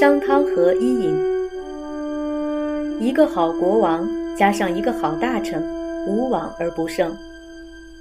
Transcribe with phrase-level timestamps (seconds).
[0.00, 1.14] 商汤和伊尹，
[2.98, 4.04] 一个好国王
[4.36, 5.62] 加上一个好大臣，
[6.08, 7.16] 无往而不胜。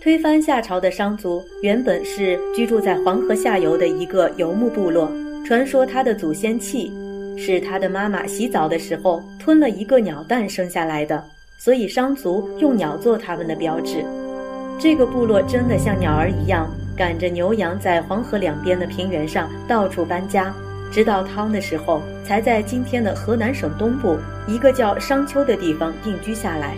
[0.00, 5.08] 推翻夏朝的商族原本是居住在黄河下游的一个游牧部落，
[5.44, 6.92] 传说他的祖先契
[7.36, 11.22] 是他的妈妈洗澡的时候吞了一个鸟蛋生下来的，
[11.56, 14.04] 所以商族用鸟做他们的标志。
[14.76, 20.52] 这个部落真的像鸟儿一样，赶着牛羊在黄河两边的平原上到处搬家。
[20.90, 24.16] 直到汤的时候，才在今天的河南省东部
[24.46, 26.74] 一个叫商丘的地方定居下来。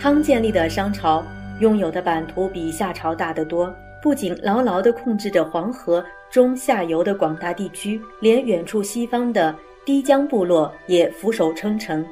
[0.00, 1.24] 汤建立的商朝
[1.60, 3.72] 拥有的版图比夏朝大得多，
[4.02, 12.04] 不仅牢牢地控制着黄河中下游的广大地区，连远处西方的堤江部落也俯首称臣。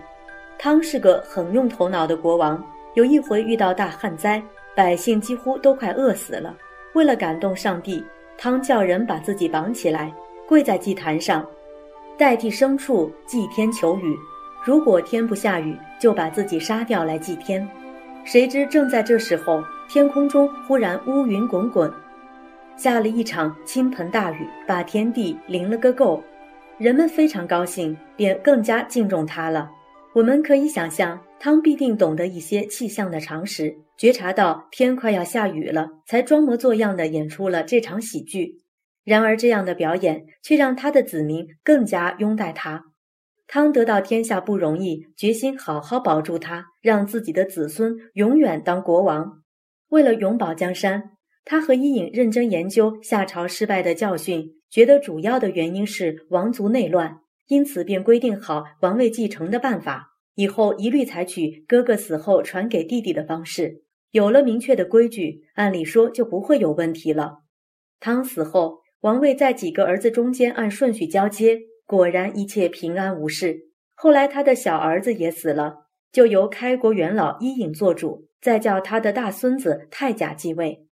[0.58, 2.64] 汤是个很用头脑的国王，
[2.94, 4.42] 有一回遇到大旱灾，
[4.74, 6.54] 百姓几乎都快饿死了。
[6.94, 8.02] 为了感动上帝，
[8.38, 10.12] 汤叫人把自己绑起来。
[10.48, 11.44] 跪在祭坛上，
[12.16, 14.16] 代替牲畜祭天求雨。
[14.64, 17.68] 如果天不下雨，就把自己杀掉来祭天。
[18.24, 21.92] 谁知正在这时候，天空中忽然乌云滚滚，
[22.76, 26.22] 下了一场倾盆大雨，把天地淋了个够。
[26.78, 29.70] 人们非常高兴，便更加敬重他了。
[30.12, 38.60] 我们可以想象，汤必定懂得一些气象的常识，觉察到天快要下雨了，才装模作样的演出了这场喜剧。
[39.06, 42.86] 然而，这样的表演却让他的子民更加拥戴他。
[43.46, 49.44] 汤得到天下不容易，决心好好保住他，让自己的子孙永远当国王。
[49.90, 51.12] 为了永保江山，
[51.44, 63.84] 他和伊尹认真研究夏朝失败的教训，觉得主要的原因是王族内乱，因此便规定好王位继承的办法，以后一律采取哥哥死后传给弟弟的方式。
[64.10, 67.42] 有了明确的规矩，按理说就不会有问题了。
[68.00, 68.84] 汤死后。
[69.00, 73.68] 王位在几个儿子中间按顺序交接，果然一切平安无事。
[73.94, 80.86] 后来他的小儿子也死了，就由开国元老伊尹做主，再叫他的大孙子太甲继位。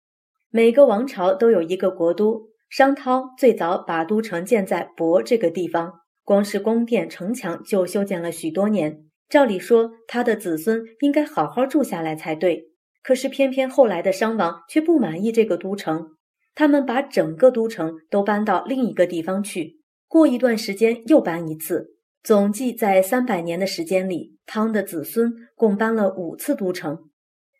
[0.50, 9.06] 每个王朝都有一个国都，商汤最早把都城建在亳这个地方，光是宫殿城墙就修建了许多年。
[9.30, 16.18] 照理说，他的子孙应该好好住下来才对，可是偏偏后来的商王却不满意这个都城。
[16.54, 21.96] 他们把整个都城都搬到另一个地方去，过一段时间又搬一次。
[22.24, 27.10] 总计在三百年的时间里，汤的子孙共搬了五次都城。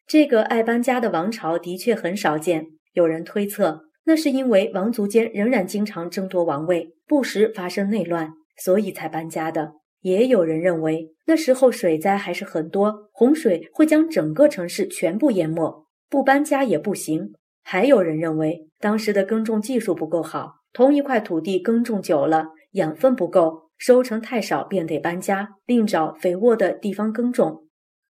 [0.06, 2.66] 这个爱搬家的王朝的确很少见。
[2.94, 9.72] 有人推测，那是因为王族间仍然经常争夺王位，不时发生内乱，所以才搬家的。
[10.02, 17.34] 也有人认为，那时候水灾还是很多，洪水会将整个城市全部淹没，不搬家也不行。
[17.64, 27.68] 还有人认为，当时的耕种技术不够好，同一块土地耕种久了，养分不够，收成太少，便得搬家，另找肥沃的地方耕种。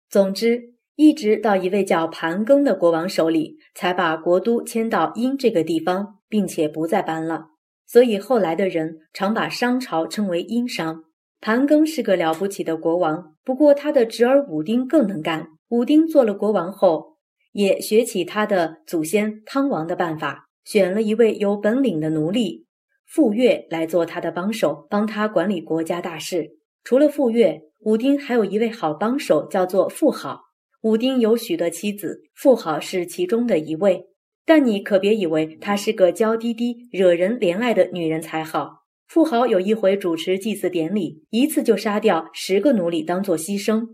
[0.08, 7.46] 总之，一直到一位叫盘庚的国王手里，才把国都迁到殷这个地方，并且不再搬了。
[7.86, 11.04] 所以后来的人常把商朝称为殷商。
[11.40, 15.48] 盘庚是个了不起的国王，不过他的侄儿武丁更能干。
[15.68, 17.13] 武丁做了国王后。
[17.54, 22.66] 也学起他的祖先汤王的办法，选了一位有本领的奴隶
[23.06, 26.50] 傅说来做他的帮手，帮他管理国家大事。
[26.82, 30.40] 除了傅说，武丁还有一位好帮手，叫做傅好。
[30.82, 34.06] 武丁有许多妻子，傅好是其中的一位。
[34.44, 38.80] 但你可别以为她是个娇滴滴、惹人怜爱的女人才好。
[39.06, 43.86] 傅好有一回主持祭祀典礼，一次就杀掉十个奴隶当做牺牲。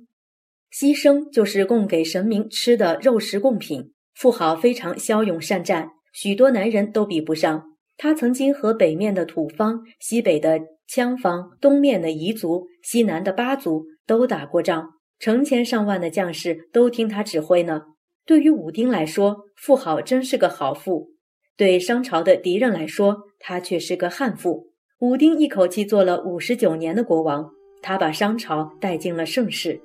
[0.72, 3.92] 牺牲就是供给神明吃的肉食贡品。
[4.14, 7.64] 富豪非常骁勇善战，许多男人都比不上。
[7.97, 17.82] 他曾经和北面的土方、西北的羌方、东面的彝族、西南的巴族都打过仗，成千上万的将士都听他指挥呢。
[18.25, 21.10] 对于武丁来说，富豪真是个好父；
[21.56, 24.68] 对商朝的敌人来说，他却是个悍妇。
[25.00, 27.50] 武丁一口气做了五十九年的国王，
[27.83, 29.80] 他把商朝带进了盛世。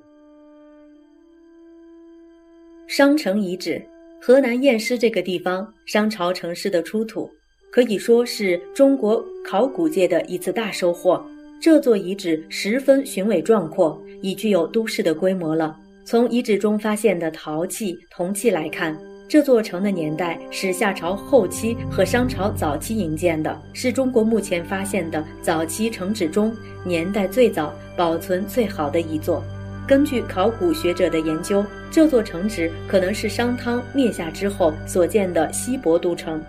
[2.87, 3.81] 商城遗址，
[4.21, 7.27] 河南偃师这个地方，商朝城市的出土，
[7.71, 11.23] 可以说是中国考古界的一次大收获。
[11.59, 15.75] 这座遗址十分雄伟壮阔，已具有都市的规模了。
[16.05, 18.95] 从遗址中发现的陶器、铜器来看，
[19.27, 26.55] 这座城的年代是夏朝后期和商朝早期营建的，是中国目前发现的早期城址中
[26.85, 29.43] 年代最早、保存最好的一座。
[29.87, 36.41] 根据考古学者的研究，这座城址可能是商汤灭夏之后所建的西伯都城。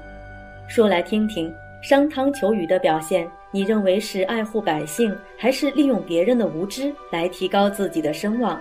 [0.66, 8.58] 说来听听，商汤求雨的表现，你认为是爱护百姓，还是利用别人的无知来提高自己的声望？